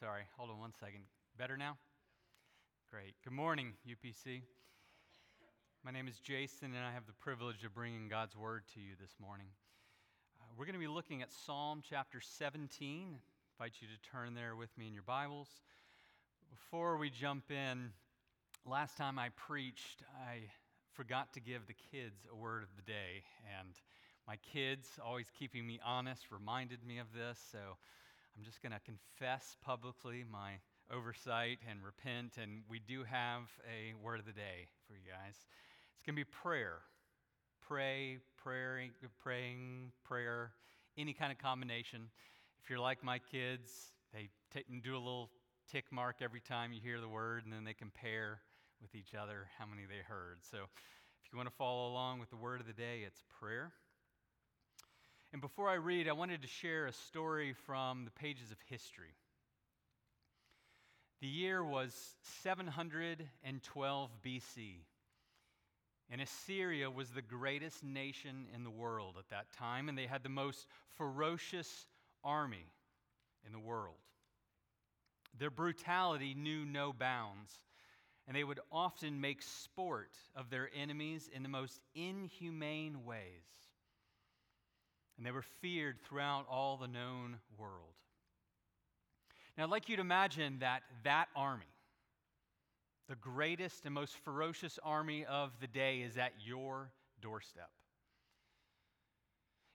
[0.00, 1.04] Sorry, hold on one second.
[1.38, 1.78] Better now?
[2.90, 3.14] Great.
[3.24, 4.42] Good morning, UPC.
[5.82, 8.92] My name is Jason, and I have the privilege of bringing God's word to you
[9.00, 9.46] this morning.
[10.38, 13.06] Uh, we're going to be looking at Psalm chapter 17.
[13.08, 15.48] I invite you to turn there with me in your Bibles.
[16.50, 17.90] Before we jump in,
[18.66, 20.40] last time I preached, I
[20.92, 23.24] forgot to give the kids a word of the day,
[23.58, 23.70] and
[24.28, 27.38] my kids, always keeping me honest, reminded me of this.
[27.50, 27.78] So
[28.36, 30.60] I'm just going to confess publicly my
[30.92, 32.36] oversight and repent.
[32.36, 35.34] And we do have a word of the day for you guys.
[35.96, 36.80] It's going to be prayer.
[37.66, 38.90] Pray, praying,
[39.22, 40.52] praying, prayer,
[40.98, 42.10] any kind of combination.
[42.62, 43.72] If you're like my kids,
[44.12, 44.28] they
[44.84, 45.30] do a little
[45.72, 48.40] tick mark every time you hear the word, and then they compare
[48.82, 50.38] with each other how many they heard.
[50.42, 53.72] So if you want to follow along with the word of the day, it's prayer.
[55.36, 59.14] And before I read, I wanted to share a story from the pages of history.
[61.20, 61.92] The year was
[62.42, 64.76] 712 BC,
[66.08, 70.22] and Assyria was the greatest nation in the world at that time, and they had
[70.22, 71.84] the most ferocious
[72.24, 72.72] army
[73.44, 73.98] in the world.
[75.38, 77.60] Their brutality knew no bounds,
[78.26, 83.65] and they would often make sport of their enemies in the most inhumane ways
[85.16, 87.94] and they were feared throughout all the known world.
[89.56, 91.64] Now, I'd like you to imagine that that army,
[93.08, 96.90] the greatest and most ferocious army of the day, is at your
[97.22, 97.70] doorstep.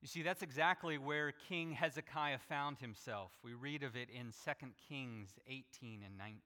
[0.01, 3.31] You see, that's exactly where King Hezekiah found himself.
[3.43, 6.39] We read of it in 2 Kings 18 and 19.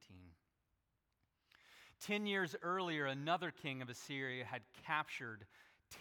[2.06, 5.46] Ten years earlier, another king of Assyria had captured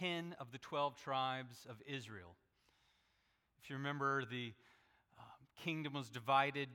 [0.00, 2.34] 10 of the 12 tribes of Israel
[3.64, 4.52] if you remember, the
[5.18, 5.22] uh,
[5.64, 6.68] kingdom was divided.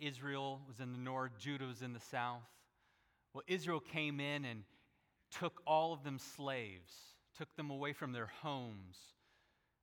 [0.00, 2.42] Israel was in the north, Judah was in the south.
[3.32, 4.64] Well, Israel came in and
[5.30, 6.92] took all of them slaves,
[7.38, 8.96] took them away from their homes.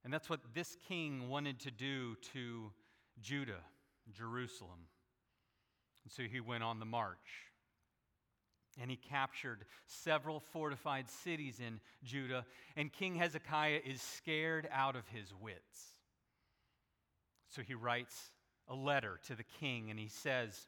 [0.03, 2.73] And that's what this king wanted to do to
[3.21, 3.63] Judah,
[4.11, 4.87] Jerusalem.
[6.03, 7.45] And so he went on the march.
[8.81, 12.45] And he captured several fortified cities in Judah.
[12.75, 15.95] And King Hezekiah is scared out of his wits.
[17.49, 18.31] So he writes
[18.67, 20.67] a letter to the king and he says,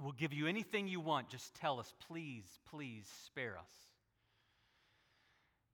[0.00, 1.28] We'll give you anything you want.
[1.28, 3.72] Just tell us, please, please spare us.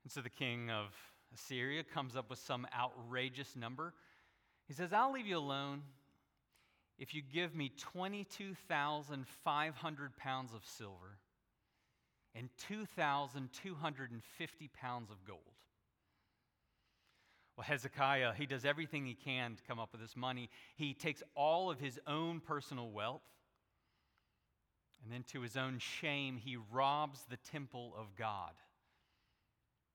[0.03, 0.87] And so the king of
[1.35, 3.93] Assyria comes up with some outrageous number.
[4.67, 5.83] He says, I'll leave you alone
[6.99, 11.19] if you give me 22,500 pounds of silver
[12.35, 15.54] and 2,250 pounds of gold.
[17.57, 20.51] Well, Hezekiah, he does everything he can to come up with this money.
[20.77, 23.23] He takes all of his own personal wealth,
[25.03, 28.53] and then to his own shame, he robs the temple of God.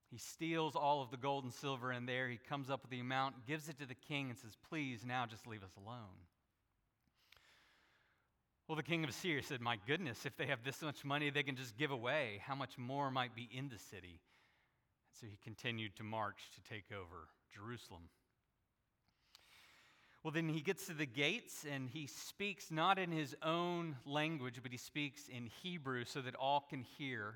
[0.09, 2.30] He steals all of the gold and silver in there.
[2.30, 5.26] He comes up with the amount, gives it to the king, and says, Please, now
[5.26, 6.26] just leave us alone.
[8.68, 11.44] Well, the king of Assyria said, My goodness, if they have this much money they
[11.44, 14.22] can just give away, how much more might be in the city?
[15.20, 18.03] So he continued to march to take over Jerusalem.
[20.23, 24.59] Well, then he gets to the gates and he speaks not in his own language,
[24.61, 27.35] but he speaks in Hebrew so that all can hear.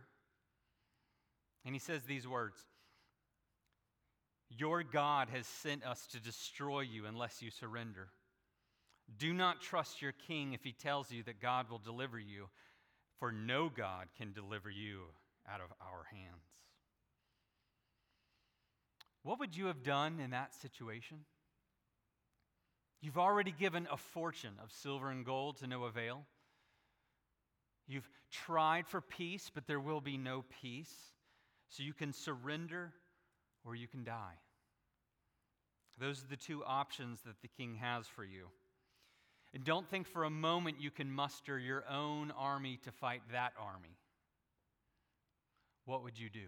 [1.66, 2.58] And he says these words
[4.50, 8.10] Your God has sent us to destroy you unless you surrender.
[9.18, 12.50] Do not trust your king if he tells you that God will deliver you,
[13.20, 15.02] for no God can deliver you
[15.48, 16.53] out of our hands.
[19.24, 21.20] What would you have done in that situation?
[23.02, 26.26] You've already given a fortune of silver and gold to no avail.
[27.88, 30.94] You've tried for peace, but there will be no peace.
[31.70, 32.94] So you can surrender
[33.66, 34.36] or you can die.
[36.00, 38.48] Those are the two options that the king has for you.
[39.54, 43.54] And don't think for a moment you can muster your own army to fight that
[43.60, 43.98] army.
[45.86, 46.48] What would you do?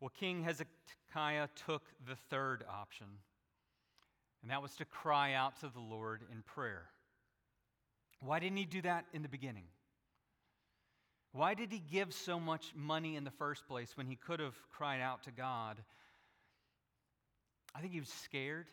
[0.00, 3.06] Well, King Hezekiah took the third option,
[4.42, 6.86] and that was to cry out to the Lord in prayer.
[8.20, 9.64] Why didn't he do that in the beginning?
[11.32, 14.56] Why did he give so much money in the first place when he could have
[14.70, 15.78] cried out to God?
[17.74, 18.66] I think he was scared.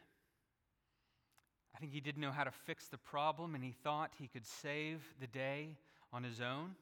[1.76, 4.46] I think he didn't know how to fix the problem, and he thought he could
[4.46, 5.76] save the day
[6.14, 6.76] on his own.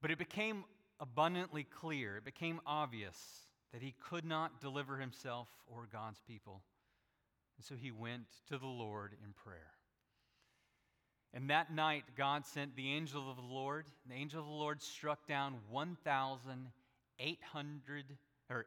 [0.00, 0.64] But it became
[1.00, 3.16] abundantly clear, it became obvious
[3.72, 6.62] that he could not deliver himself or God's people.
[7.58, 9.72] And so he went to the Lord in prayer.
[11.32, 13.86] And that night, God sent the angel of the Lord.
[14.08, 18.04] The angel of the Lord struck down 1,800
[18.48, 18.66] or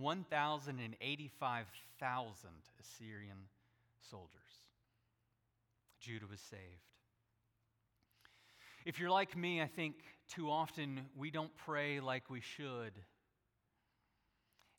[0.00, 2.46] 1,085,000
[2.80, 3.48] Assyrian
[4.00, 4.30] soldiers.
[6.00, 6.62] Judah was saved.
[8.84, 9.96] If you're like me, I think
[10.34, 12.92] too often we don't pray like we should.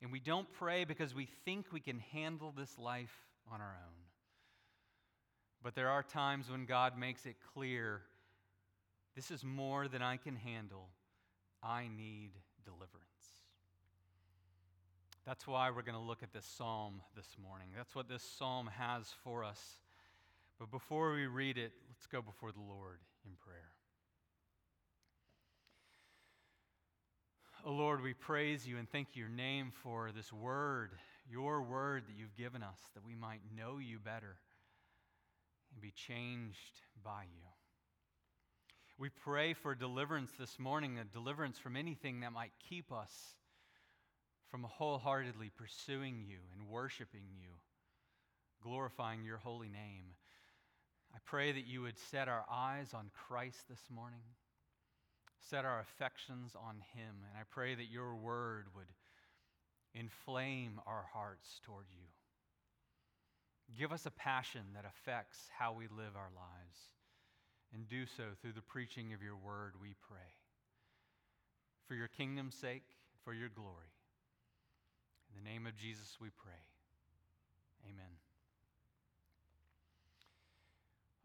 [0.01, 3.13] And we don't pray because we think we can handle this life
[3.51, 3.93] on our own.
[5.63, 8.01] But there are times when God makes it clear
[9.15, 10.89] this is more than I can handle.
[11.63, 12.29] I need
[12.63, 13.07] deliverance.
[15.25, 17.67] That's why we're going to look at this psalm this morning.
[17.75, 19.59] That's what this psalm has for us.
[20.59, 23.76] But before we read it, let's go before the Lord in prayer.
[27.67, 30.91] Oh Lord, we praise you and thank your name for this word,
[31.29, 34.37] your word that you've given us, that we might know you better
[35.73, 37.43] and be changed by you.
[38.97, 43.11] We pray for deliverance this morning, a deliverance from anything that might keep us
[44.49, 47.49] from wholeheartedly pursuing you and worshiping you,
[48.63, 50.05] glorifying your holy name.
[51.13, 54.23] I pray that you would set our eyes on Christ this morning
[55.39, 57.15] set our affections on Him.
[57.29, 58.87] And I pray that your word would
[59.93, 62.07] inflame our hearts toward you.
[63.77, 66.77] Give us a passion that affects how we live our lives.
[67.73, 70.31] And do so through the preaching of your word, we pray.
[71.87, 72.85] For your kingdom's sake,
[73.25, 73.91] for your glory.
[75.29, 76.63] In the name of Jesus, we pray.
[77.85, 78.05] Amen.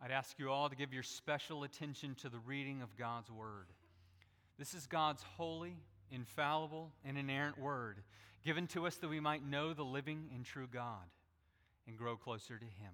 [0.03, 3.69] I'd ask you all to give your special attention to the reading of God's word.
[4.59, 5.77] This is God's holy,
[6.11, 8.03] infallible, and inerrant word,
[8.45, 11.09] given to us that we might know the living and true God
[11.87, 12.93] and grow closer to Him.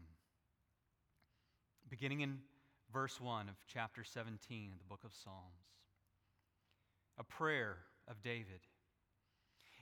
[1.89, 2.39] Beginning in
[2.93, 5.37] verse 1 of chapter 17 of the book of Psalms,
[7.19, 7.77] a prayer
[8.07, 8.61] of David.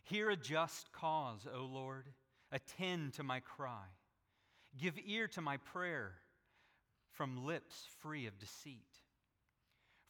[0.04, 2.06] Hear a just cause, O Lord.
[2.52, 3.86] Attend to my cry.
[4.78, 6.12] Give ear to my prayer
[7.10, 8.86] from lips free of deceit.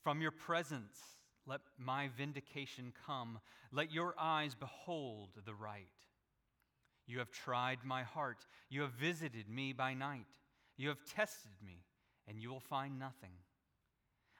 [0.03, 1.01] From your presence,
[1.47, 3.39] let my vindication come.
[3.73, 5.87] Let your eyes behold the right.
[7.07, 8.47] You have tried my heart.
[8.69, 10.27] You have visited me by night.
[10.77, 11.85] You have tested me,
[12.27, 13.31] and you will find nothing.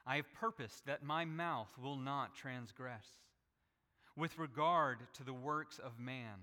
[0.05, 3.05] I have purposed that my mouth will not transgress.
[4.15, 6.39] With regard to the works of man,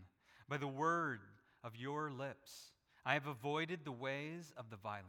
[0.49, 1.21] by the word
[1.63, 2.73] of your lips,
[3.05, 5.09] I have avoided the ways of the violent.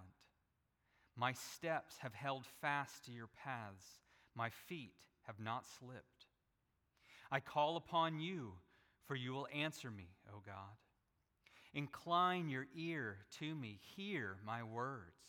[1.15, 3.85] My steps have held fast to your paths.
[4.35, 4.91] My feet
[5.27, 6.27] have not slipped.
[7.31, 8.53] I call upon you,
[9.07, 10.77] for you will answer me, O God.
[11.73, 15.19] Incline your ear to me, hear my words.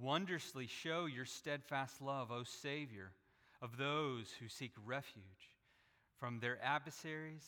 [0.00, 3.12] Wondrously show your steadfast love, O Savior,
[3.60, 5.52] of those who seek refuge
[6.18, 7.46] from their adversaries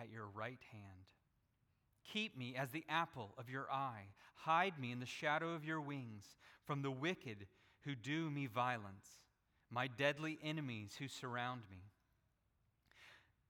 [0.00, 1.06] at your right hand.
[2.12, 4.04] Keep me as the apple of your eye.
[4.34, 7.46] Hide me in the shadow of your wings from the wicked
[7.84, 9.08] who do me violence
[9.70, 11.78] my deadly enemies who surround me.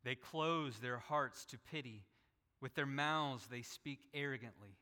[0.05, 2.05] They close their hearts to pity.
[2.61, 4.77] With their mouths, they speak arrogantly.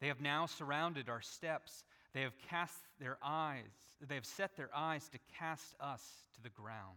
[0.00, 1.84] They have now surrounded our steps.
[2.14, 3.70] They have cast their eyes,
[4.06, 6.02] they have set their eyes to cast us
[6.34, 6.96] to the ground.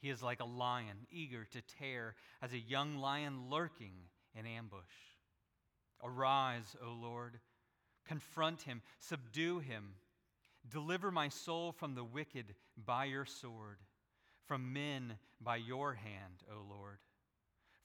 [0.00, 3.94] He is like a lion, eager to tear, as a young lion lurking
[4.36, 4.82] in ambush.
[6.04, 7.40] Arise, O Lord,
[8.06, 9.94] confront him, subdue him
[10.70, 13.78] Deliver my soul from the wicked by your sword,
[14.46, 16.98] from men by your hand, O Lord,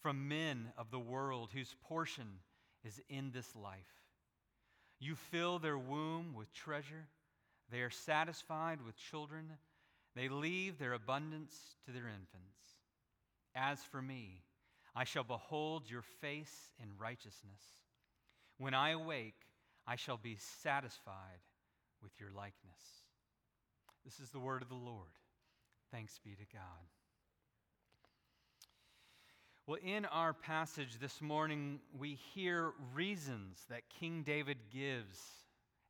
[0.01, 2.39] from men of the world whose portion
[2.83, 3.79] is in this life.
[4.99, 7.07] You fill their womb with treasure,
[7.71, 9.53] they are satisfied with children,
[10.15, 12.57] they leave their abundance to their infants.
[13.55, 14.43] As for me,
[14.95, 17.61] I shall behold your face in righteousness.
[18.57, 19.47] When I awake,
[19.87, 21.39] I shall be satisfied
[22.03, 23.03] with your likeness.
[24.03, 25.07] This is the word of the Lord.
[25.91, 26.61] Thanks be to God.
[29.65, 35.17] Well, in our passage this morning, we hear reasons that King David gives,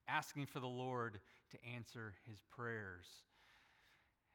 [0.08, 1.20] asking for the Lord
[1.52, 3.08] to answer his prayers.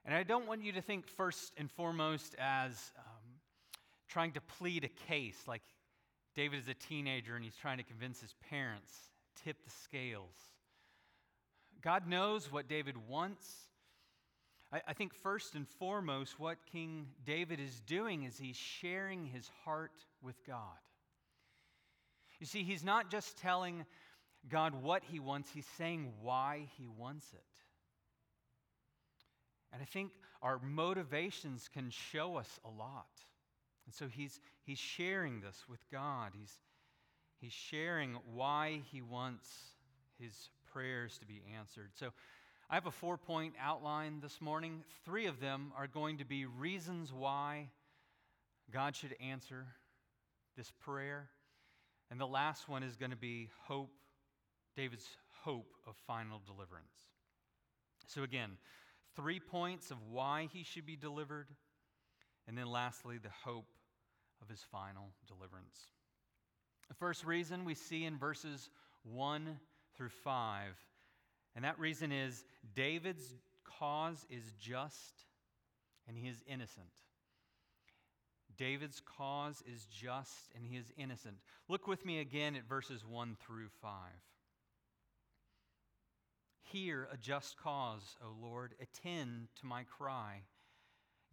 [0.05, 3.39] And I don't want you to think first and foremost as um,
[4.09, 5.63] trying to plead a case, like
[6.35, 8.93] David is a teenager and he's trying to convince his parents,
[9.45, 10.35] tip the scales.
[11.83, 13.47] God knows what David wants.
[14.73, 19.51] I, I, think first and foremost, what King David is doing is he's sharing his
[19.65, 19.93] heart
[20.23, 20.59] with God.
[22.41, 23.85] You see, he's not just telling
[24.49, 27.41] God what he wants, he's saying why he wants it.
[29.73, 33.07] And I think our motivations can show us a lot.
[33.87, 36.33] And so he's, he's sharing this with God.
[36.39, 36.59] He's,
[37.41, 39.49] he's sharing why he wants
[40.19, 41.91] his prayers to be answered.
[41.95, 42.11] So
[42.71, 44.83] I have a four point outline this morning.
[45.05, 47.71] Three of them are going to be reasons why
[48.71, 49.67] God should answer
[50.57, 51.29] this prayer.
[52.11, 53.91] And the last one is going to be hope,
[54.77, 55.09] David's
[55.43, 56.93] hope of final deliverance.
[58.07, 58.51] So, again,
[59.17, 61.49] three points of why he should be delivered.
[62.47, 63.69] And then lastly, the hope
[64.41, 65.79] of his final deliverance.
[66.89, 68.71] The first reason we see in verses
[69.05, 69.59] 1
[69.99, 70.71] through 5,
[71.55, 73.35] and that reason is David's
[73.79, 75.25] cause is just
[76.07, 76.87] and he is innocent.
[78.57, 81.37] David's cause is just and he is innocent.
[81.69, 83.93] Look with me again at verses 1 through 5.
[86.63, 88.75] Hear a just cause, O Lord.
[88.81, 90.43] Attend to my cry.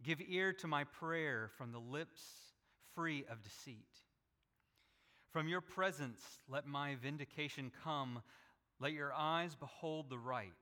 [0.02, 2.22] Give ear to my prayer from the lips
[2.94, 3.86] free of deceit.
[5.32, 8.22] From your presence, let my vindication come.
[8.80, 10.52] Let your eyes behold the right.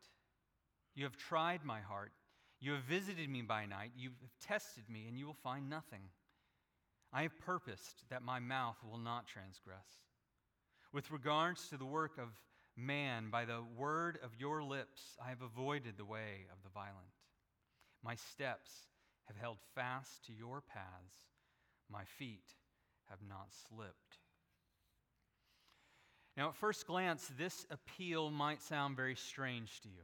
[0.94, 2.12] You have tried my heart.
[2.60, 3.92] You have visited me by night.
[3.96, 6.02] You have tested me, and you will find nothing.
[7.12, 9.86] I have purposed that my mouth will not transgress.
[10.92, 12.28] With regards to the work of
[12.76, 17.14] man, by the word of your lips, I have avoided the way of the violent.
[18.02, 18.70] My steps
[19.26, 21.16] have held fast to your paths,
[21.90, 22.52] my feet
[23.08, 24.18] have not slipped.
[26.36, 30.02] Now, at first glance, this appeal might sound very strange to you.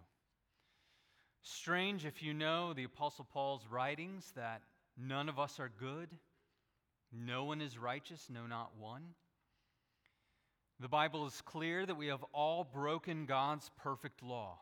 [1.42, 4.62] Strange if you know the Apostle Paul's writings that
[4.96, 6.08] none of us are good,
[7.12, 9.02] no one is righteous, no, not one.
[10.78, 14.60] The Bible is clear that we have all broken God's perfect law.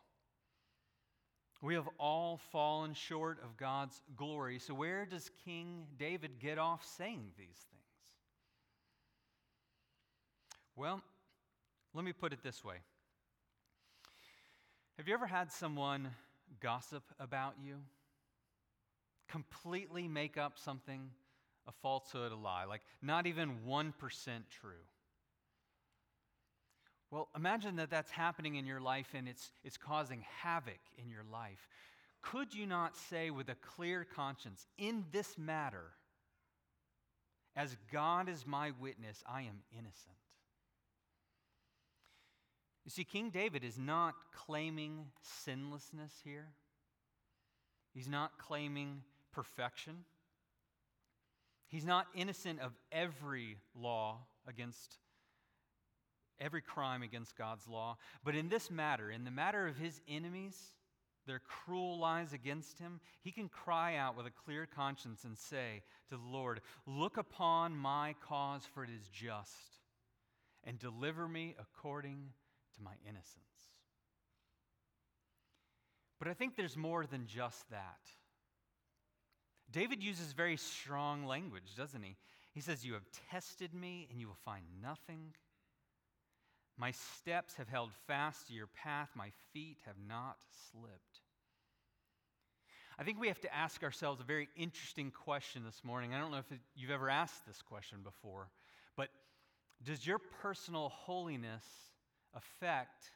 [1.61, 4.59] We have all fallen short of God's glory.
[4.59, 7.83] So, where does King David get off saying these things?
[10.77, 11.03] Well,
[11.99, 12.77] let me put it this way
[14.99, 16.11] Have you ever had someone
[16.61, 17.75] gossip about you?
[19.29, 21.11] Completely make up something,
[21.67, 23.93] a falsehood, a lie, like not even 1%
[24.61, 24.71] true.
[27.11, 31.25] Well, imagine that that's happening in your life and it's, it's causing havoc in your
[31.33, 31.69] life.
[32.23, 35.91] Could you not say with a clear conscience, in this matter,
[37.57, 40.15] as God is my witness, I am innocent?
[42.89, 46.47] You see, King David is not claiming sinlessness here,
[47.93, 50.07] he's not claiming perfection.
[51.67, 54.97] He's not innocent of every law against
[56.41, 57.99] every crime against God's law.
[58.25, 60.57] But in this matter, in the matter of his enemies,
[61.27, 65.83] their cruel lies against him, he can cry out with a clear conscience and say
[66.09, 69.77] to the Lord, Look upon my cause, for it is just,
[70.65, 72.31] and deliver me according
[72.79, 73.45] to my innocence.
[76.19, 78.01] But I think there's more than just that.
[79.71, 82.17] David uses very strong language, doesn't he?
[82.55, 85.35] He says, You have tested me, and you will find nothing.
[86.77, 90.37] My steps have held fast to your path, my feet have not
[90.71, 91.21] slipped.
[92.99, 96.15] I think we have to ask ourselves a very interesting question this morning.
[96.15, 98.51] I don't know if you've ever asked this question before,
[98.97, 99.09] but
[99.85, 101.65] does your personal holiness
[102.39, 103.13] affect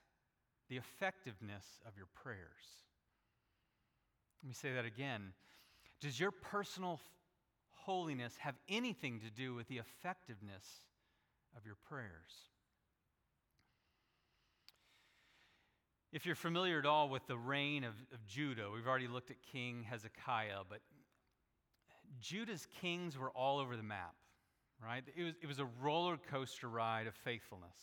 [0.69, 2.83] the effectiveness of your prayers?
[4.43, 5.33] Let me say that again.
[6.00, 7.00] Does your personal
[7.71, 10.67] holiness have anything to do with the effectiveness
[11.57, 12.50] of your prayers?
[16.12, 19.37] If you're familiar at all with the reign of, of Judah, we've already looked at
[19.50, 20.81] King Hezekiah, but
[22.21, 24.14] Judah's kings were all over the map,
[24.85, 25.02] right?
[25.17, 27.76] It was, it was a roller coaster ride of faithfulness.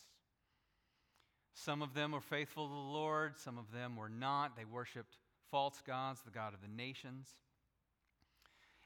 [1.52, 4.56] Some of them were faithful to the Lord, some of them were not.
[4.56, 5.16] They worshiped
[5.50, 7.28] false gods, the God of the nations.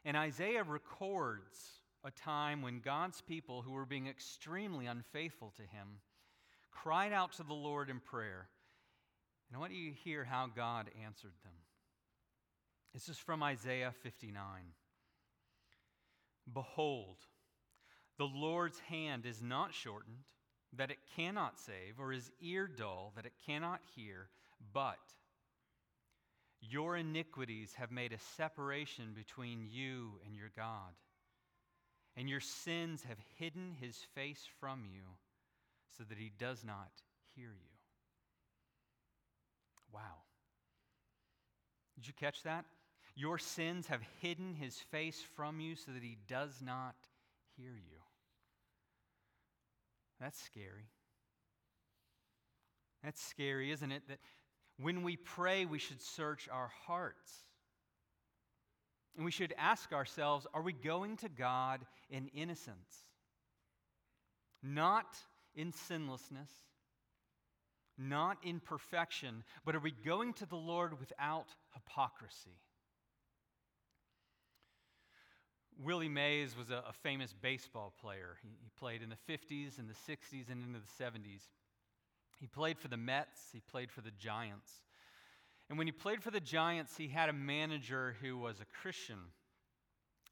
[0.05, 1.59] And Isaiah records
[2.05, 6.01] a time when God's people, who were being extremely unfaithful to him,
[6.71, 8.49] cried out to the Lord in prayer.
[9.49, 11.53] And I want you to hear how God answered them.
[12.93, 14.37] This is from Isaiah 59.
[16.53, 17.17] Behold,
[18.19, 20.25] the Lord's hand is not shortened,
[20.77, 24.29] that it cannot save, or his ear dull, that it cannot hear,
[24.73, 24.99] but
[26.61, 30.95] your iniquities have made a separation between you and your God,
[32.17, 35.03] and your sins have hidden his face from you
[35.97, 36.91] so that he does not
[37.35, 37.75] hear you.
[39.93, 40.23] Wow.
[41.95, 42.65] Did you catch that?
[43.15, 46.97] Your sins have hidden his face from you so that he does not
[47.57, 48.04] hear you.
[50.25, 50.89] That's scary.
[53.03, 54.05] That's scary, isn't it?
[54.09, 54.21] That
[54.81, 57.31] when we pray, we should search our hearts.
[59.17, 63.05] And we should ask ourselves are we going to God in innocence?
[64.63, 65.15] Not
[65.55, 66.49] in sinlessness,
[67.99, 72.57] not in perfection, but are we going to the Lord without hypocrisy?
[75.83, 78.37] Willie Mays was a, a famous baseball player.
[78.43, 81.43] He, he played in the 50s and the 60s and into the 70s.
[82.41, 84.71] He played for the Mets, he played for the Giants.
[85.69, 89.19] And when he played for the Giants, he had a manager who was a Christian.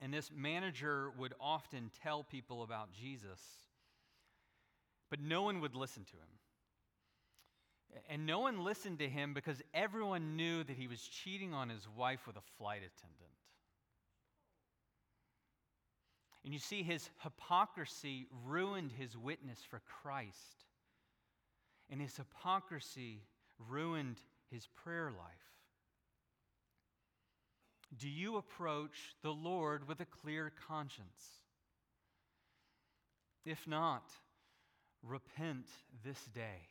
[0.01, 3.41] And this manager would often tell people about Jesus,
[5.11, 8.03] but no one would listen to him.
[8.09, 11.87] And no one listened to him because everyone knew that he was cheating on his
[11.97, 13.32] wife with a flight attendant.
[16.45, 20.65] And you see, his hypocrisy ruined his witness for Christ.
[21.91, 23.23] And his hypocrisy
[23.69, 24.17] ruined
[24.51, 25.53] his prayer life.
[27.99, 31.43] Do you approach the Lord with a clear conscience?
[33.45, 34.11] If not,
[35.03, 35.67] repent
[36.05, 36.69] this day.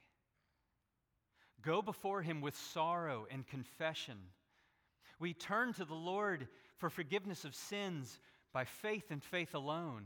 [1.61, 4.17] Go before him with sorrow and confession.
[5.19, 6.47] We turn to the Lord
[6.77, 8.19] for forgiveness of sins
[8.53, 10.03] by faith and faith alone.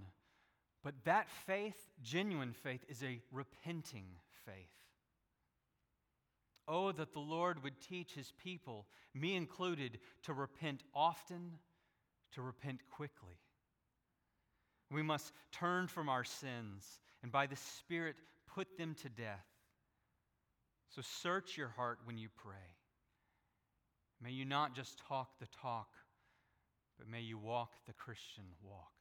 [0.84, 4.06] But that faith, genuine faith, is a repenting
[4.46, 4.70] faith.
[6.68, 11.54] Oh, that the Lord would teach his people, me included, to repent often,
[12.34, 13.38] to repent quickly.
[14.92, 18.16] We must turn from our sins and by the Spirit
[18.48, 19.46] put them to death.
[20.90, 22.76] So search your heart when you pray.
[24.22, 25.90] May you not just talk the talk,
[26.98, 28.92] but may you walk the Christian walk.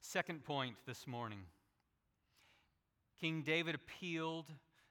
[0.00, 1.44] Second point this morning
[3.20, 4.46] King David appealed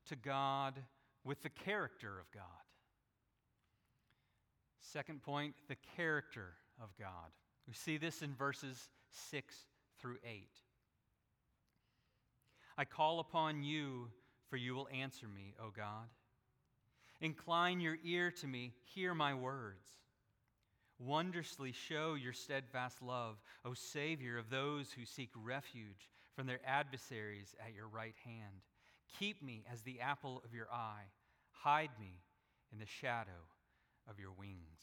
[0.08, 0.76] to God
[1.24, 2.44] with the character of God.
[4.80, 7.32] Second point, the character of God.
[7.67, 8.89] We see this in verses
[9.30, 9.56] 6
[10.00, 10.48] through 8.
[12.78, 14.08] I call upon you,
[14.50, 16.08] for you will answer me, O God.
[17.20, 19.88] Incline your ear to me, hear my words.
[21.03, 27.55] Wondrously show your steadfast love, O Savior of those who seek refuge from their adversaries
[27.65, 28.61] at your right hand.
[29.19, 31.09] Keep me as the apple of your eye.
[31.51, 32.21] Hide me
[32.71, 33.31] in the shadow
[34.07, 34.79] of your wings.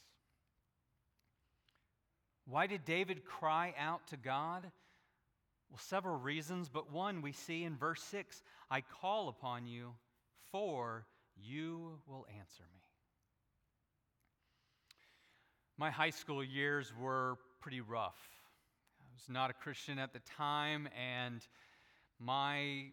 [2.47, 4.63] Why did David cry out to God?
[5.71, 9.93] Well, several reasons, but one we see in verse 6 I call upon you,
[10.51, 12.81] for you will answer me.
[15.81, 18.19] My high school years were pretty rough.
[19.01, 21.41] I was not a Christian at the time, and
[22.19, 22.87] my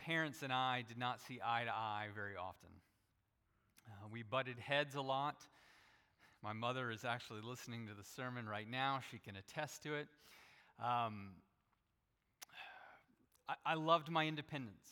[0.00, 2.70] parents and I did not see eye to eye very often.
[3.86, 5.36] Uh, we butted heads a lot.
[6.42, 8.98] My mother is actually listening to the sermon right now.
[9.12, 10.08] She can attest to it.
[10.84, 11.28] Um,
[13.48, 14.88] I, I loved my independence,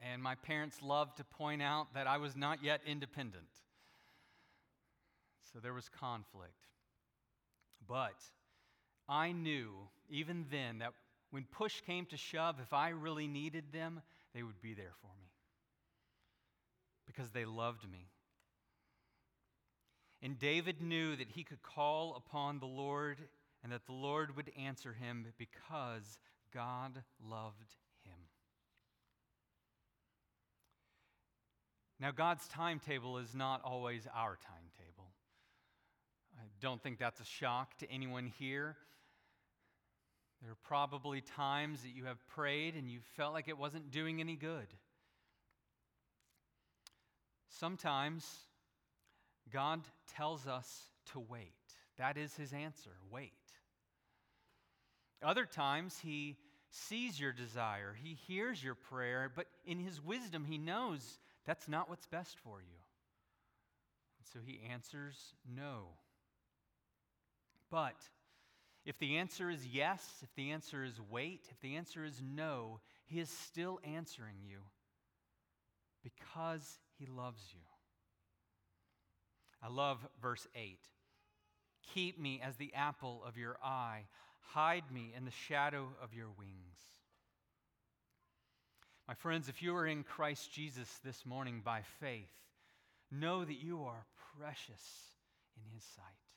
[0.00, 3.51] and my parents loved to point out that I was not yet independent.
[5.52, 6.66] So there was conflict.
[7.86, 8.16] But
[9.08, 9.70] I knew,
[10.08, 10.92] even then, that
[11.30, 14.00] when push came to shove, if I really needed them,
[14.34, 15.28] they would be there for me
[17.06, 18.08] because they loved me.
[20.22, 23.18] And David knew that he could call upon the Lord
[23.62, 26.18] and that the Lord would answer him because
[26.54, 28.18] God loved him.
[31.98, 34.71] Now, God's timetable is not always our timetable.
[36.62, 38.76] Don't think that's a shock to anyone here.
[40.40, 44.20] There are probably times that you have prayed and you felt like it wasn't doing
[44.20, 44.68] any good.
[47.48, 48.24] Sometimes
[49.52, 49.80] God
[50.14, 51.52] tells us to wait.
[51.98, 53.32] That is his answer wait.
[55.20, 56.36] Other times, he
[56.70, 61.90] sees your desire, he hears your prayer, but in his wisdom, he knows that's not
[61.90, 62.78] what's best for you.
[64.18, 65.16] And so he answers
[65.54, 65.88] no.
[67.72, 67.96] But
[68.84, 72.80] if the answer is yes, if the answer is wait, if the answer is no,
[73.06, 74.58] He is still answering you
[76.04, 77.60] because He loves you.
[79.62, 80.78] I love verse 8.
[81.94, 84.02] Keep me as the apple of your eye,
[84.40, 86.76] hide me in the shadow of your wings.
[89.08, 92.32] My friends, if you are in Christ Jesus this morning by faith,
[93.10, 94.04] know that you are
[94.38, 94.82] precious
[95.56, 96.31] in His sight.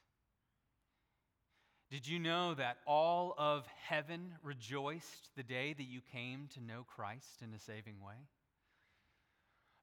[1.96, 6.86] Did you know that all of heaven rejoiced the day that you came to know
[6.94, 8.18] Christ in a saving way?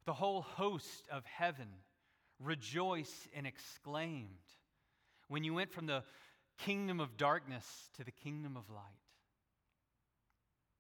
[0.05, 1.69] The whole host of heaven
[2.39, 4.29] rejoiced and exclaimed
[5.29, 6.05] when you went from the
[6.59, 7.65] kingdom of darkness
[7.97, 8.83] to the kingdom of light.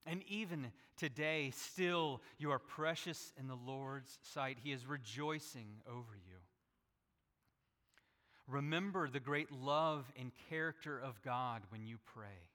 [0.05, 0.66] And even
[0.99, 4.59] today, still, you are precious in the Lord's sight.
[4.62, 6.32] He is rejoicing over you.
[8.53, 12.51] Remember the great love and character of God when you pray.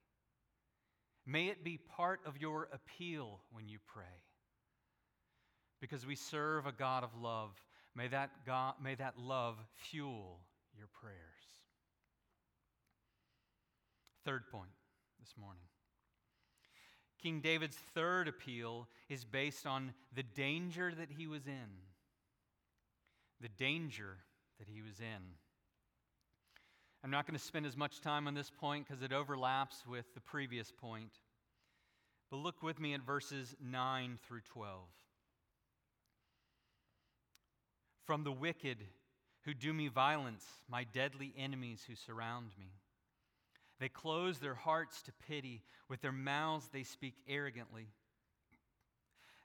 [1.26, 4.04] May it be part of your appeal when you pray.
[5.80, 7.50] Because we serve a God of love,
[7.96, 10.38] may that, God, may that love fuel
[10.76, 11.16] your prayers.
[14.24, 14.70] Third point
[15.18, 15.64] this morning
[17.20, 21.70] King David's third appeal is based on the danger that he was in.
[23.40, 24.18] The danger
[24.60, 25.34] that he was in.
[27.04, 30.04] I'm not going to spend as much time on this point because it overlaps with
[30.14, 31.12] the previous point.
[32.30, 34.80] But look with me at verses 9 through 12.
[38.04, 38.78] From the wicked
[39.42, 42.72] who do me violence, my deadly enemies who surround me.
[43.78, 45.62] They close their hearts to pity.
[45.88, 47.86] With their mouths they speak arrogantly.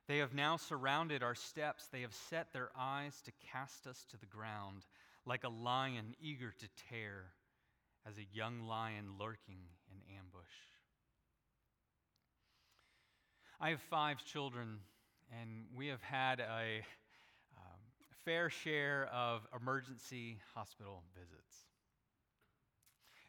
[0.07, 1.87] They have now surrounded our steps.
[1.87, 4.85] They have set their eyes to cast us to the ground,
[5.25, 7.27] like a lion eager to tear,
[8.07, 10.43] as a young lion lurking in ambush.
[13.59, 14.79] I have five children,
[15.31, 16.83] and we have had a
[17.57, 17.79] um,
[18.25, 21.55] fair share of emergency hospital visits.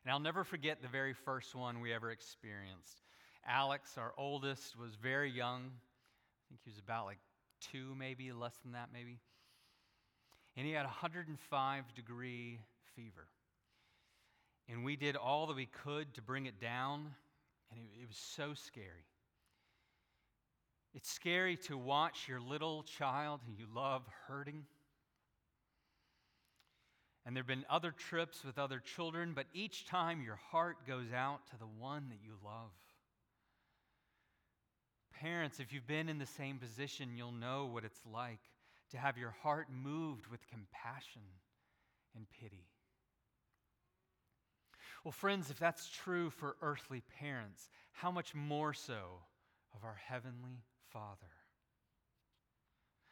[0.05, 3.03] And I'll never forget the very first one we ever experienced.
[3.47, 5.63] Alex, our oldest, was very young.
[5.63, 7.19] I think he was about like
[7.61, 9.21] two, maybe, less than that, maybe.
[10.57, 12.61] And he had a 105 degree
[12.95, 13.29] fever.
[14.69, 17.11] And we did all that we could to bring it down,
[17.71, 19.07] and it, it was so scary.
[20.95, 24.65] It's scary to watch your little child who you love hurting.
[27.27, 31.13] And there have been other trips with other children, but each time your heart goes
[31.15, 32.71] out to the one that you love.
[35.21, 38.41] Parents, if you've been in the same position, you'll know what it's like
[38.91, 41.23] to have your heart moved with compassion
[42.15, 42.67] and pity.
[45.05, 49.21] Well, friends, if that's true for earthly parents, how much more so
[49.75, 51.29] of our Heavenly Father?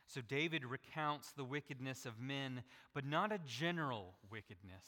[0.06, 2.62] So David recounts the wickedness of men,
[2.94, 4.84] but not a general wickedness.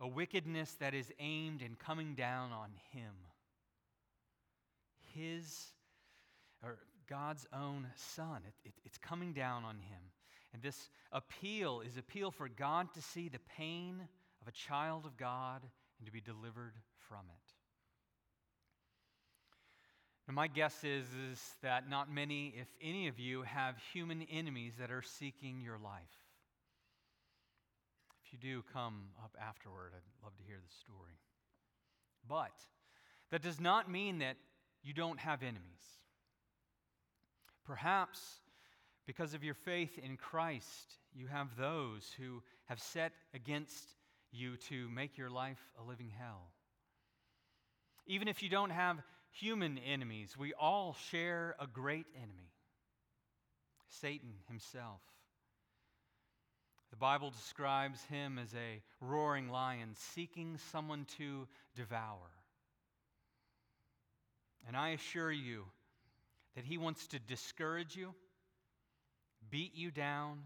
[0.00, 3.12] A wickedness that is aimed and coming down on him.
[5.14, 5.66] His,
[6.62, 8.40] or God's own son.
[8.46, 10.00] It, it, it's coming down on him.
[10.54, 14.08] And this appeal is appeal for God to see the pain
[14.42, 15.62] of a child of God
[15.98, 16.74] and to be delivered
[17.08, 17.52] from it.
[20.26, 24.74] And my guess is, is that not many, if any of you, have human enemies
[24.78, 26.02] that are seeking your life.
[28.24, 29.92] If you do, come up afterward.
[29.94, 31.18] I'd love to hear the story.
[32.28, 32.52] But
[33.30, 34.36] that does not mean that
[34.82, 35.60] you don't have enemies.
[37.64, 38.20] Perhaps
[39.06, 43.94] because of your faith in Christ, you have those who have set against
[44.32, 46.50] you to make your life a living hell.
[48.06, 48.98] Even if you don't have
[49.32, 50.36] human enemies.
[50.38, 52.50] We all share a great enemy
[54.00, 55.00] Satan himself.
[56.90, 62.30] The Bible describes him as a roaring lion seeking someone to devour.
[64.66, 65.64] And I assure you
[66.54, 68.14] that he wants to discourage you,
[69.50, 70.38] beat you down,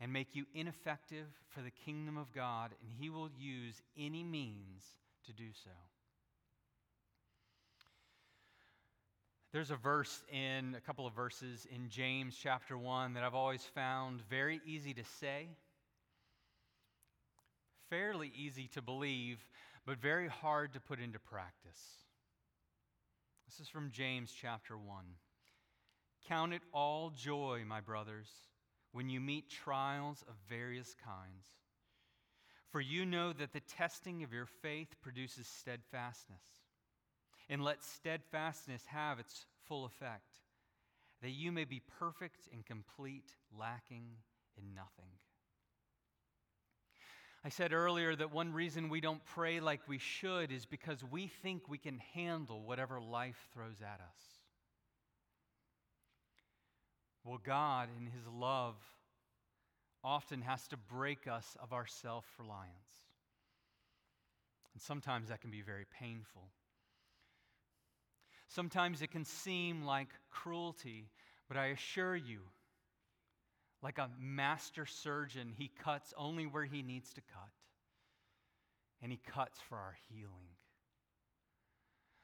[0.00, 4.84] and make you ineffective for the kingdom of God, and he will use any means
[5.26, 5.70] to do so.
[9.52, 13.64] There's a verse in, a couple of verses in James chapter 1 that I've always
[13.74, 15.48] found very easy to say,
[17.88, 19.38] fairly easy to believe,
[19.86, 21.80] but very hard to put into practice.
[23.48, 25.04] This is from James chapter 1.
[26.28, 28.28] Count it all joy, my brothers,
[28.96, 31.44] when you meet trials of various kinds.
[32.70, 36.40] For you know that the testing of your faith produces steadfastness
[37.50, 40.36] and let steadfastness have its full effect,
[41.20, 44.06] that you may be perfect and complete, lacking
[44.56, 45.12] in nothing.
[47.44, 51.26] I said earlier that one reason we don't pray like we should is because we
[51.42, 54.35] think we can handle whatever life throws at us.
[57.26, 58.76] Well, God, in His love,
[60.04, 62.70] often has to break us of our self reliance.
[64.72, 66.42] And sometimes that can be very painful.
[68.48, 71.08] Sometimes it can seem like cruelty,
[71.48, 72.42] but I assure you,
[73.82, 77.50] like a master surgeon, he cuts only where he needs to cut,
[79.02, 80.54] and he cuts for our healing.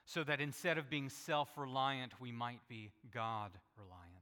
[0.04, 4.21] So that instead of being self reliant, we might be God reliant.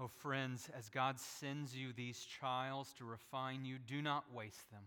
[0.00, 4.84] Oh, friends, as God sends you these trials to refine you, do not waste them.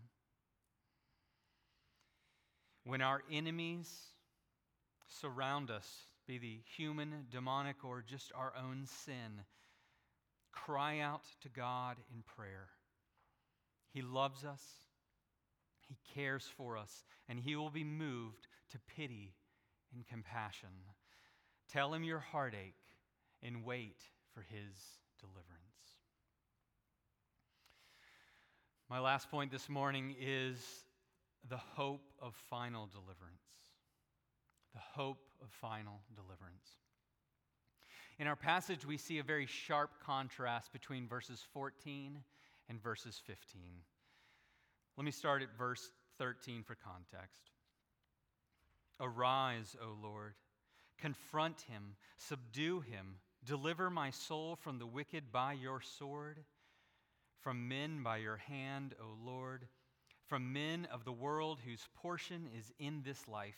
[2.86, 3.94] When our enemies
[5.10, 5.88] surround us,
[6.28, 9.44] be the human, demonic, or just our own sin,
[10.54, 12.70] cry out to God in prayer.
[13.94, 14.64] He loves us,
[15.90, 19.34] He cares for us, and He will be moved to pity
[19.94, 20.70] and compassion.
[21.70, 22.76] Tell Him your heartache
[23.44, 24.02] and wait
[24.34, 25.48] for His deliverance.
[28.90, 30.58] My last point this morning is
[31.50, 33.46] the hope of final deliverance.
[34.74, 36.78] The hope of final deliverance.
[38.20, 42.20] In our passage, we see a very sharp contrast between verses 14
[42.70, 43.62] and verses 15.
[44.98, 47.50] Let me start at verse 13 for context.
[49.00, 50.34] Arise, O Lord,
[51.00, 56.40] confront him, subdue him, deliver my soul from the wicked by your sword,
[57.42, 59.68] from men by your hand, O Lord,
[60.28, 63.58] from men of the world whose portion is in this life.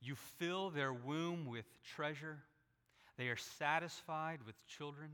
[0.00, 2.38] You fill their womb with treasure,
[3.18, 5.10] they are satisfied with children,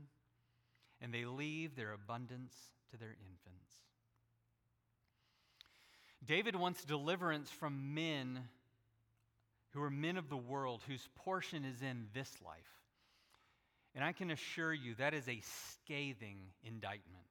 [1.01, 2.53] and they leave their abundance
[2.91, 3.73] to their infants.
[6.25, 8.39] David wants deliverance from men
[9.71, 12.77] who are men of the world whose portion is in this life.
[13.97, 17.25] And I can assure you that is a scathing indictment.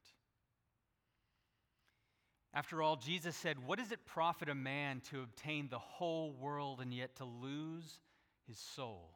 [2.52, 6.80] After all, Jesus said, What does it profit a man to obtain the whole world
[6.80, 8.00] and yet to lose
[8.48, 9.12] his soul?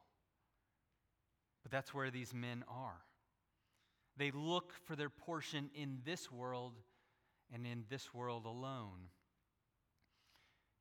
[1.65, 3.01] But that's where these men are.
[4.17, 6.75] They look for their portion in this world
[7.53, 9.09] and in this world alone.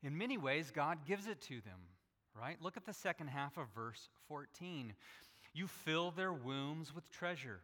[0.04, 1.80] In many ways, God gives it to them
[2.38, 2.56] right?
[2.60, 4.94] Look at the second half of verse 14.
[5.52, 7.60] You fill their wombs with treasure.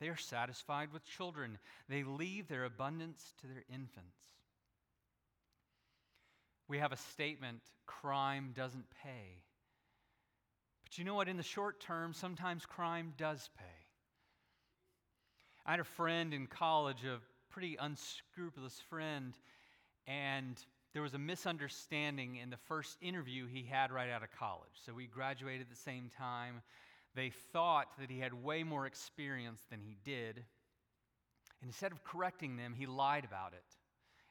[0.00, 1.58] They are satisfied with children.
[1.88, 4.16] They leave their abundance to their infants.
[6.68, 9.42] We have a statement crime doesn't pay.
[10.82, 11.28] But you know what?
[11.28, 13.64] In the short term, sometimes crime does pay.
[15.64, 19.34] I had a friend in college, a pretty unscrupulous friend,
[20.06, 20.56] and
[20.92, 24.72] there was a misunderstanding in the first interview he had right out of college.
[24.84, 26.62] So we graduated at the same time.
[27.14, 30.36] They thought that he had way more experience than he did.
[30.36, 33.64] And instead of correcting them, he lied about it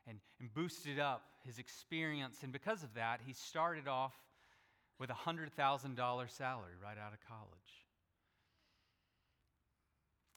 [0.08, 2.38] and, and boosted up his experience.
[2.44, 4.14] And because of that, he started off
[5.00, 5.50] with a $100,000
[6.30, 7.88] salary right out of college.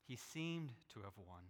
[0.06, 1.42] He seemed to have won.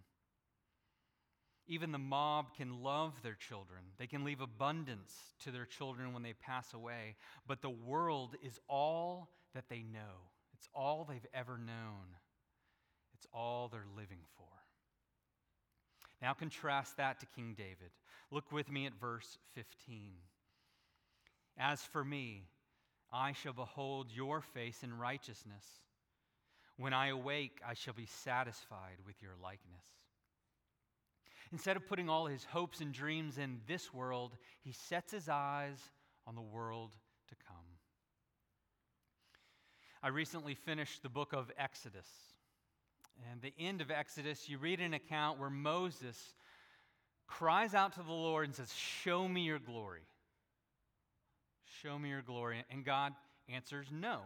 [1.67, 3.81] Even the mob can love their children.
[3.97, 7.15] They can leave abundance to their children when they pass away.
[7.47, 12.17] But the world is all that they know, it's all they've ever known,
[13.15, 14.45] it's all they're living for.
[16.21, 17.91] Now contrast that to King David.
[18.31, 20.13] Look with me at verse 15.
[21.57, 22.43] As for me,
[23.11, 25.65] I shall behold your face in righteousness.
[26.77, 29.85] When I awake, I shall be satisfied with your likeness.
[31.51, 35.77] Instead of putting all his hopes and dreams in this world, he sets his eyes
[36.27, 36.91] on the world
[37.29, 37.55] to come.
[40.01, 42.07] I recently finished the book of Exodus.
[43.31, 46.35] And the end of Exodus, you read an account where Moses
[47.27, 50.01] cries out to the Lord and says, Show me your glory.
[51.81, 52.63] Show me your glory.
[52.69, 53.13] And God
[53.49, 54.19] answers, No.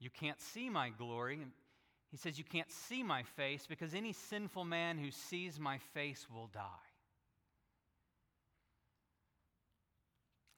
[0.00, 1.40] You can't see my glory.
[2.14, 6.28] He says, You can't see my face because any sinful man who sees my face
[6.32, 6.60] will die.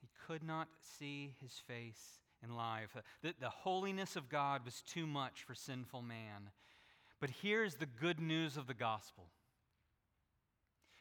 [0.02, 2.94] He could not see his face in life.
[3.22, 6.50] The, the holiness of God was too much for sinful man.
[7.22, 9.24] But here's the good news of the gospel.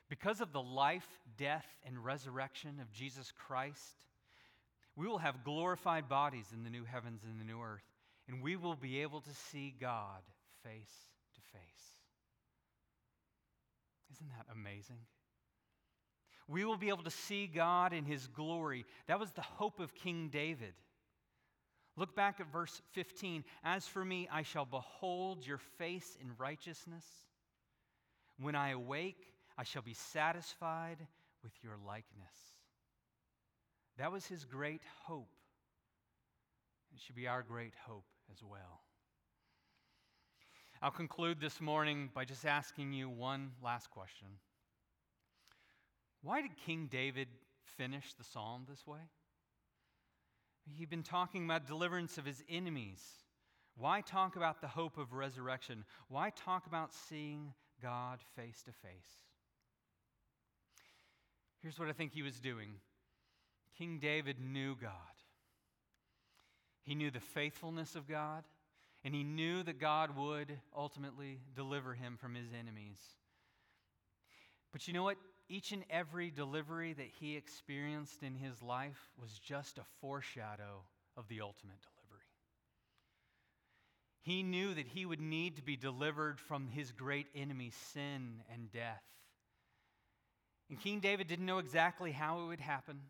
[0.08, 4.06] Because of the life, death, and resurrection of Jesus Christ,
[4.96, 7.84] we will have glorified bodies in the new heavens and the new earth,
[8.30, 10.22] and we will be able to see God
[10.66, 11.62] face to face.
[14.14, 15.00] Isn't that amazing?
[16.48, 18.86] We will be able to see God in his glory.
[19.08, 20.74] That was the hope of King David.
[21.98, 23.44] Look back at verse 15.
[23.64, 27.06] As for me, I shall behold your face in righteousness.
[28.40, 30.98] When I awake, I shall be satisfied
[31.44, 32.36] with your likeness.
[33.98, 35.30] That was his great hope.
[36.94, 38.85] It should be our great hope as well.
[40.86, 44.28] I'll conclude this morning by just asking you one last question.
[46.22, 47.28] Why did King David
[47.76, 49.00] finish the psalm this way?
[50.78, 53.02] He'd been talking about deliverance of his enemies.
[53.76, 55.86] Why talk about the hope of resurrection?
[56.08, 59.10] Why talk about seeing God face to face?
[61.64, 62.76] Here's what I think he was doing
[63.76, 64.92] King David knew God.
[66.84, 68.44] He knew the faithfulness of God,
[69.06, 72.98] and he knew that God would ultimately deliver him from his enemies.
[74.74, 75.18] But you know what?
[75.48, 80.82] Each and every delivery that he experienced in his life was just a foreshadow
[81.16, 82.26] of the ultimate delivery.
[84.24, 88.72] He knew that he would need to be delivered from his great enemy, sin and
[88.72, 89.04] death.
[90.68, 93.02] And King David didn't know exactly how it would happen,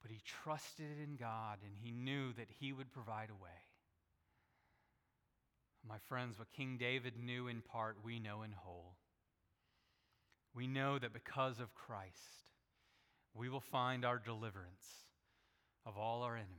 [0.00, 3.50] but he trusted in God and he knew that he would provide a way.
[5.86, 8.96] My friends, what King David knew in part, we know in whole.
[10.54, 12.52] We know that because of Christ,
[13.34, 14.84] we will find our deliverance
[15.84, 16.54] of all our enemies.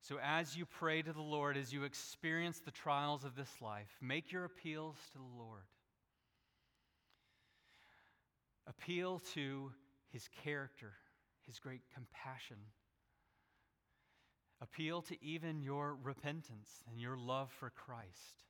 [0.00, 3.96] So, as you pray to the Lord, as you experience the trials of this life,
[4.00, 5.62] make your appeals to the Lord.
[8.66, 9.70] Appeal to
[10.12, 10.92] his character,
[11.46, 12.56] his great compassion.
[14.62, 18.44] Appeal to even your repentance and your love for Christ.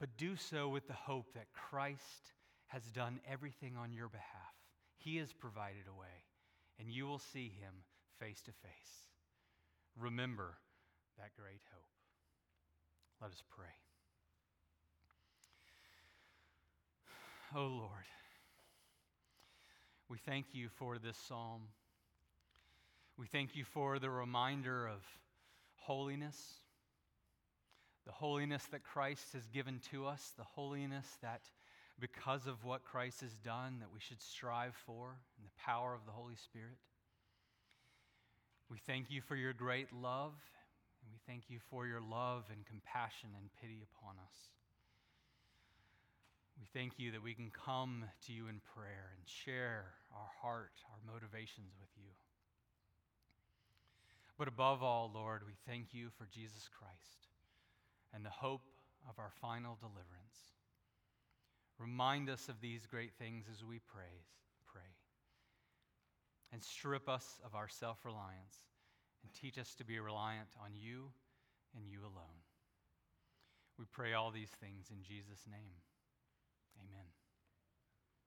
[0.00, 2.32] But do so with the hope that Christ
[2.66, 4.24] has done everything on your behalf.
[4.96, 6.24] He has provided a way,
[6.80, 7.72] and you will see him
[8.18, 9.06] face to face.
[9.96, 10.56] Remember
[11.18, 11.86] that great hope.
[13.22, 13.66] Let us pray.
[17.54, 18.04] Oh Lord,
[20.08, 21.62] we thank you for this psalm.
[23.18, 25.00] We thank you for the reminder of
[25.76, 26.36] holiness,
[28.04, 31.40] the holiness that Christ has given to us, the holiness that
[31.98, 36.04] because of what Christ has done that we should strive for in the power of
[36.04, 36.76] the Holy Spirit.
[38.70, 40.34] We thank you for your great love,
[41.00, 44.36] and we thank you for your love and compassion and pity upon us.
[46.60, 50.72] We thank you that we can come to you in prayer and share our heart,
[50.90, 52.10] our motivations with you.
[54.38, 57.28] But above all, Lord, we thank you for Jesus Christ
[58.14, 58.68] and the hope
[59.08, 60.52] of our final deliverance.
[61.78, 64.28] Remind us of these great things as we praise,
[64.66, 64.82] pray.
[66.52, 68.64] And strip us of our self reliance
[69.22, 71.10] and teach us to be reliant on you
[71.74, 72.40] and you alone.
[73.78, 75.76] We pray all these things in Jesus' name.